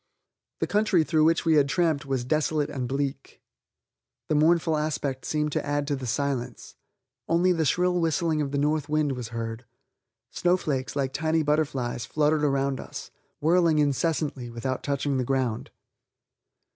The 0.61 0.65
country 0.65 1.03
through 1.03 1.25
which 1.25 1.45
we 1.45 1.63
tramped 1.63 2.07
was 2.07 2.23
desolate 2.25 2.71
and 2.71 2.87
bleak, 2.87 3.39
the 4.29 4.33
mournful 4.33 4.75
aspect 4.75 5.25
seemed 5.25 5.51
to 5.51 5.63
add 5.63 5.85
to 5.85 5.95
the 5.95 6.07
silence; 6.07 6.73
only 7.29 7.51
the 7.51 7.65
shrill 7.65 7.99
whistling 8.01 8.41
of 8.41 8.49
the 8.51 8.57
north 8.57 8.89
wind 8.89 9.11
was 9.11 9.27
heard. 9.27 9.63
Snowflakes, 10.31 10.95
like 10.95 11.13
tiny 11.13 11.43
butterflies, 11.43 12.07
fluttered 12.07 12.43
around 12.43 12.79
us, 12.79 13.11
whirling 13.41 13.77
incessantly 13.77 14.49
without 14.49 14.81
touching 14.81 15.17
the 15.17 15.23
ground. 15.23 15.69